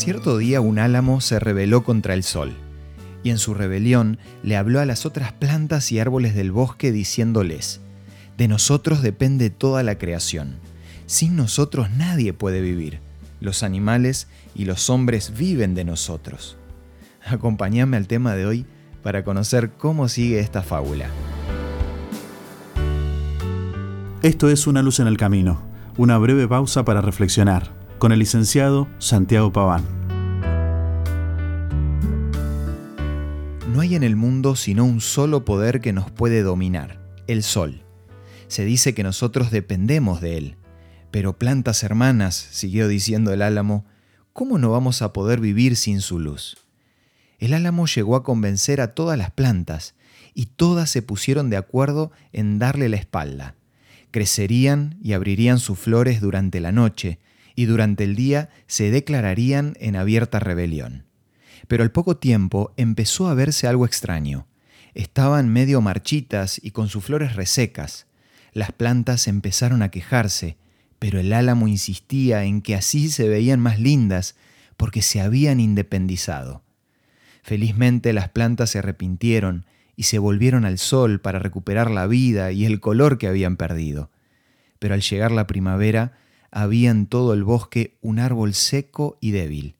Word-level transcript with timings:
Cierto 0.00 0.38
día 0.38 0.62
un 0.62 0.78
álamo 0.78 1.20
se 1.20 1.38
rebeló 1.38 1.84
contra 1.84 2.14
el 2.14 2.22
sol, 2.22 2.54
y 3.22 3.28
en 3.28 3.36
su 3.36 3.52
rebelión 3.52 4.18
le 4.42 4.56
habló 4.56 4.80
a 4.80 4.86
las 4.86 5.04
otras 5.04 5.34
plantas 5.34 5.92
y 5.92 5.98
árboles 5.98 6.34
del 6.34 6.52
bosque 6.52 6.90
diciéndoles, 6.90 7.82
De 8.38 8.48
nosotros 8.48 9.02
depende 9.02 9.50
toda 9.50 9.82
la 9.82 9.98
creación. 9.98 10.56
Sin 11.04 11.36
nosotros 11.36 11.90
nadie 11.90 12.32
puede 12.32 12.62
vivir. 12.62 13.00
Los 13.40 13.62
animales 13.62 14.26
y 14.54 14.64
los 14.64 14.88
hombres 14.88 15.34
viven 15.36 15.74
de 15.74 15.84
nosotros. 15.84 16.56
Acompáñame 17.22 17.98
al 17.98 18.06
tema 18.06 18.34
de 18.34 18.46
hoy 18.46 18.64
para 19.02 19.22
conocer 19.22 19.72
cómo 19.72 20.08
sigue 20.08 20.40
esta 20.40 20.62
fábula. 20.62 21.10
Esto 24.22 24.48
es 24.48 24.66
Una 24.66 24.80
luz 24.80 24.98
en 24.98 25.08
el 25.08 25.18
camino, 25.18 25.60
una 25.98 26.16
breve 26.16 26.48
pausa 26.48 26.86
para 26.86 27.02
reflexionar 27.02 27.79
con 28.00 28.12
el 28.12 28.18
licenciado 28.18 28.88
Santiago 28.98 29.52
Paván. 29.52 29.84
No 33.68 33.82
hay 33.82 33.94
en 33.94 34.02
el 34.02 34.16
mundo 34.16 34.56
sino 34.56 34.86
un 34.86 35.02
solo 35.02 35.44
poder 35.44 35.82
que 35.82 35.92
nos 35.92 36.10
puede 36.10 36.40
dominar, 36.42 36.98
el 37.26 37.42
sol. 37.42 37.82
Se 38.48 38.64
dice 38.64 38.94
que 38.94 39.02
nosotros 39.02 39.50
dependemos 39.50 40.22
de 40.22 40.38
él. 40.38 40.56
Pero 41.10 41.38
plantas 41.38 41.82
hermanas, 41.82 42.34
siguió 42.34 42.88
diciendo 42.88 43.34
el 43.34 43.42
álamo, 43.42 43.84
¿cómo 44.32 44.56
no 44.56 44.70
vamos 44.70 45.02
a 45.02 45.12
poder 45.12 45.38
vivir 45.38 45.76
sin 45.76 46.00
su 46.00 46.18
luz? 46.18 46.56
El 47.38 47.52
álamo 47.52 47.86
llegó 47.86 48.16
a 48.16 48.24
convencer 48.24 48.80
a 48.80 48.94
todas 48.94 49.18
las 49.18 49.30
plantas, 49.30 49.94
y 50.32 50.46
todas 50.46 50.88
se 50.88 51.02
pusieron 51.02 51.50
de 51.50 51.58
acuerdo 51.58 52.12
en 52.32 52.58
darle 52.58 52.88
la 52.88 52.96
espalda. 52.96 53.56
Crecerían 54.10 54.96
y 55.02 55.12
abrirían 55.12 55.58
sus 55.58 55.78
flores 55.78 56.22
durante 56.22 56.60
la 56.60 56.72
noche, 56.72 57.18
y 57.54 57.66
durante 57.66 58.04
el 58.04 58.16
día 58.16 58.50
se 58.66 58.90
declararían 58.90 59.74
en 59.80 59.96
abierta 59.96 60.38
rebelión. 60.38 61.04
Pero 61.68 61.82
al 61.82 61.90
poco 61.90 62.16
tiempo 62.16 62.72
empezó 62.76 63.28
a 63.28 63.34
verse 63.34 63.66
algo 63.66 63.86
extraño. 63.86 64.46
Estaban 64.94 65.48
medio 65.48 65.80
marchitas 65.80 66.60
y 66.62 66.72
con 66.72 66.88
sus 66.88 67.04
flores 67.04 67.36
resecas. 67.36 68.06
Las 68.52 68.72
plantas 68.72 69.28
empezaron 69.28 69.82
a 69.82 69.90
quejarse, 69.90 70.56
pero 70.98 71.20
el 71.20 71.32
álamo 71.32 71.68
insistía 71.68 72.44
en 72.44 72.62
que 72.62 72.74
así 72.74 73.10
se 73.10 73.28
veían 73.28 73.60
más 73.60 73.78
lindas 73.78 74.34
porque 74.76 75.02
se 75.02 75.20
habían 75.20 75.60
independizado. 75.60 76.62
Felizmente 77.42 78.12
las 78.12 78.28
plantas 78.28 78.70
se 78.70 78.78
arrepintieron 78.78 79.64
y 79.96 80.04
se 80.04 80.18
volvieron 80.18 80.64
al 80.64 80.78
sol 80.78 81.20
para 81.20 81.38
recuperar 81.38 81.90
la 81.90 82.06
vida 82.06 82.52
y 82.52 82.64
el 82.64 82.80
color 82.80 83.18
que 83.18 83.26
habían 83.26 83.56
perdido. 83.56 84.10
Pero 84.78 84.94
al 84.94 85.02
llegar 85.02 85.30
la 85.30 85.46
primavera, 85.46 86.18
había 86.50 86.90
en 86.90 87.06
todo 87.06 87.34
el 87.34 87.44
bosque 87.44 87.98
un 88.00 88.18
árbol 88.18 88.54
seco 88.54 89.18
y 89.20 89.30
débil. 89.30 89.76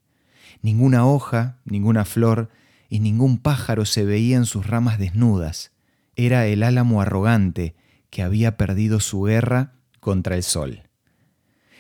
Ninguna 0.63 1.07
hoja, 1.07 1.59
ninguna 1.65 2.05
flor 2.05 2.51
y 2.89 3.01
ningún 3.01 3.39
pájaro 3.39 3.85
se 3.85 4.05
veía 4.05 4.37
en 4.37 4.47
sus 4.47 4.67
ramas 4.67 4.99
desnudas. 4.99 5.73
Era 6.17 6.47
el 6.47 6.63
álamo 6.63 7.01
arrogante 7.01 7.75
que 8.11 8.23
había 8.23 8.57
perdido 8.57 9.01
su 9.01 9.23
guerra 9.23 9.73
contra 10.01 10.37
el 10.37 10.43
sol. 10.43 10.83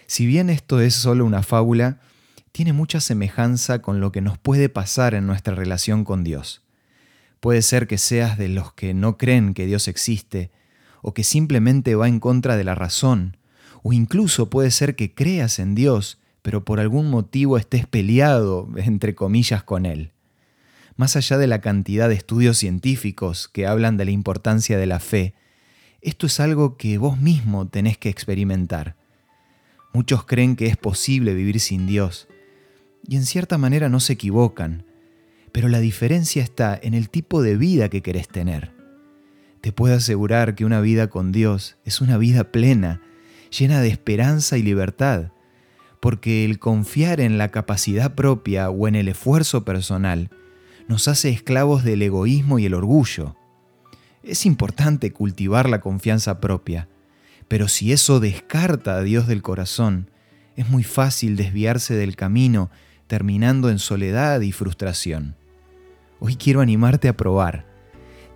Si 0.06 0.26
bien 0.26 0.50
esto 0.50 0.80
es 0.80 0.94
solo 0.94 1.24
una 1.24 1.42
fábula, 1.42 2.00
tiene 2.52 2.72
mucha 2.72 3.00
semejanza 3.00 3.80
con 3.80 4.00
lo 4.00 4.12
que 4.12 4.20
nos 4.20 4.38
puede 4.38 4.68
pasar 4.68 5.14
en 5.14 5.26
nuestra 5.26 5.54
relación 5.54 6.04
con 6.04 6.24
Dios. 6.24 6.62
Puede 7.40 7.62
ser 7.62 7.86
que 7.86 7.98
seas 7.98 8.36
de 8.36 8.48
los 8.48 8.72
que 8.72 8.92
no 8.92 9.18
creen 9.18 9.54
que 9.54 9.66
Dios 9.66 9.88
existe, 9.88 10.50
o 11.02 11.14
que 11.14 11.24
simplemente 11.24 11.94
va 11.94 12.08
en 12.08 12.20
contra 12.20 12.56
de 12.56 12.64
la 12.64 12.74
razón, 12.74 13.36
o 13.82 13.92
incluso 13.92 14.50
puede 14.50 14.70
ser 14.70 14.96
que 14.96 15.14
creas 15.14 15.58
en 15.58 15.74
Dios, 15.74 16.18
pero 16.42 16.64
por 16.64 16.80
algún 16.80 17.10
motivo 17.10 17.56
estés 17.56 17.86
peleado, 17.86 18.68
entre 18.76 19.14
comillas, 19.14 19.62
con 19.62 19.86
Él. 19.86 20.12
Más 20.96 21.16
allá 21.16 21.38
de 21.38 21.46
la 21.46 21.60
cantidad 21.60 22.08
de 22.08 22.14
estudios 22.14 22.58
científicos 22.58 23.48
que 23.48 23.66
hablan 23.66 23.96
de 23.96 24.04
la 24.04 24.10
importancia 24.10 24.78
de 24.78 24.86
la 24.86 25.00
fe, 25.00 25.34
esto 26.02 26.26
es 26.26 26.40
algo 26.40 26.76
que 26.76 26.98
vos 26.98 27.20
mismo 27.20 27.68
tenés 27.68 27.98
que 27.98 28.08
experimentar. 28.08 28.96
Muchos 29.92 30.24
creen 30.24 30.56
que 30.56 30.66
es 30.66 30.76
posible 30.76 31.34
vivir 31.34 31.60
sin 31.60 31.86
Dios, 31.86 32.28
y 33.06 33.16
en 33.16 33.24
cierta 33.24 33.58
manera 33.58 33.88
no 33.88 34.00
se 34.00 34.14
equivocan, 34.14 34.84
pero 35.52 35.68
la 35.68 35.80
diferencia 35.80 36.42
está 36.42 36.78
en 36.80 36.94
el 36.94 37.10
tipo 37.10 37.42
de 37.42 37.56
vida 37.56 37.88
que 37.88 38.02
querés 38.02 38.28
tener. 38.28 38.72
Te 39.60 39.72
puedo 39.72 39.96
asegurar 39.96 40.54
que 40.54 40.64
una 40.64 40.80
vida 40.80 41.08
con 41.08 41.32
Dios 41.32 41.76
es 41.84 42.00
una 42.00 42.18
vida 42.18 42.44
plena, 42.52 43.02
llena 43.50 43.80
de 43.80 43.88
esperanza 43.88 44.56
y 44.56 44.62
libertad, 44.62 45.32
porque 46.00 46.44
el 46.44 46.58
confiar 46.58 47.20
en 47.20 47.38
la 47.38 47.50
capacidad 47.50 48.14
propia 48.14 48.70
o 48.70 48.88
en 48.88 48.94
el 48.94 49.08
esfuerzo 49.08 49.64
personal 49.64 50.30
nos 50.88 51.08
hace 51.08 51.28
esclavos 51.28 51.84
del 51.84 52.02
egoísmo 52.02 52.58
y 52.58 52.66
el 52.66 52.74
orgullo. 52.74 53.36
Es 54.22 54.46
importante 54.46 55.12
cultivar 55.12 55.68
la 55.68 55.80
confianza 55.80 56.40
propia, 56.40 56.88
pero 57.48 57.68
si 57.68 57.92
eso 57.92 58.20
descarta 58.20 58.96
a 58.96 59.02
Dios 59.02 59.26
del 59.26 59.42
corazón, 59.42 60.10
es 60.56 60.68
muy 60.68 60.82
fácil 60.82 61.36
desviarse 61.36 61.94
del 61.94 62.16
camino 62.16 62.70
terminando 63.06 63.70
en 63.70 63.78
soledad 63.78 64.40
y 64.40 64.52
frustración. 64.52 65.34
Hoy 66.20 66.36
quiero 66.36 66.60
animarte 66.60 67.08
a 67.08 67.16
probar. 67.16 67.66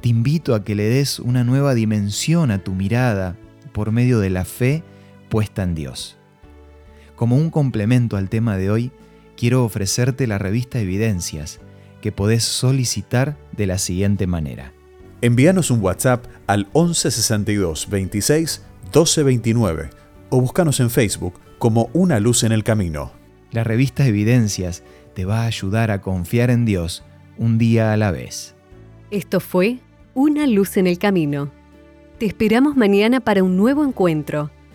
Te 0.00 0.08
invito 0.08 0.54
a 0.54 0.64
que 0.64 0.74
le 0.74 0.84
des 0.84 1.20
una 1.20 1.44
nueva 1.44 1.74
dimensión 1.74 2.50
a 2.50 2.58
tu 2.58 2.74
mirada 2.74 3.36
por 3.72 3.92
medio 3.92 4.18
de 4.18 4.30
la 4.30 4.44
fe 4.44 4.82
puesta 5.34 5.64
en 5.64 5.74
Dios. 5.74 6.16
Como 7.16 7.34
un 7.34 7.50
complemento 7.50 8.16
al 8.16 8.28
tema 8.28 8.56
de 8.56 8.70
hoy, 8.70 8.92
quiero 9.36 9.64
ofrecerte 9.64 10.28
la 10.28 10.38
revista 10.38 10.78
Evidencias, 10.78 11.58
que 12.00 12.12
podés 12.12 12.44
solicitar 12.44 13.36
de 13.50 13.66
la 13.66 13.78
siguiente 13.78 14.28
manera. 14.28 14.72
Envíanos 15.22 15.72
un 15.72 15.80
WhatsApp 15.82 16.24
al 16.46 16.66
1162 16.66 17.90
26 17.90 18.62
1229 18.84 19.90
o 20.30 20.40
búscanos 20.40 20.78
en 20.78 20.88
Facebook 20.88 21.34
como 21.58 21.90
Una 21.94 22.20
Luz 22.20 22.44
en 22.44 22.52
el 22.52 22.62
Camino. 22.62 23.10
La 23.50 23.64
revista 23.64 24.06
Evidencias 24.06 24.84
te 25.16 25.24
va 25.24 25.40
a 25.40 25.46
ayudar 25.46 25.90
a 25.90 26.00
confiar 26.00 26.50
en 26.50 26.64
Dios 26.64 27.02
un 27.38 27.58
día 27.58 27.92
a 27.92 27.96
la 27.96 28.12
vez. 28.12 28.54
Esto 29.10 29.40
fue 29.40 29.80
Una 30.14 30.46
Luz 30.46 30.76
en 30.76 30.86
el 30.86 31.00
Camino. 31.00 31.50
Te 32.20 32.26
esperamos 32.26 32.76
mañana 32.76 33.18
para 33.18 33.42
un 33.42 33.56
nuevo 33.56 33.84
encuentro 33.84 34.52